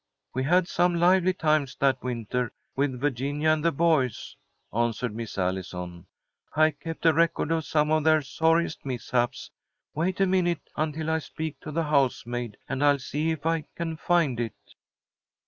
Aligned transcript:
"We 0.33 0.45
had 0.45 0.67
some 0.67 0.95
lively 0.95 1.31
times 1.33 1.75
that 1.75 2.01
winter 2.01 2.51
with 2.75 2.99
Virginia 2.99 3.49
and 3.49 3.63
the 3.63 3.71
boys," 3.71 4.35
answered 4.73 5.13
Miss 5.13 5.37
Allison. 5.37 6.07
"I 6.55 6.71
kept 6.71 7.05
a 7.05 7.13
record 7.13 7.51
of 7.51 7.65
some 7.67 7.91
of 7.91 8.03
their 8.03 8.23
sorriest 8.23 8.83
mishaps. 8.83 9.51
Wait 9.93 10.19
a 10.19 10.25
minute 10.25 10.71
until 10.75 11.11
I 11.11 11.19
speak 11.19 11.59
to 11.59 11.71
the 11.71 11.83
housemaid, 11.83 12.57
and 12.67 12.83
I'll 12.83 12.97
see 12.97 13.29
if 13.29 13.45
I 13.45 13.65
can 13.75 13.95
find 13.95 14.39
it." 14.39 14.55